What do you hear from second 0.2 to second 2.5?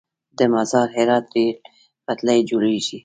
د مزار- هرات ریل پټلۍ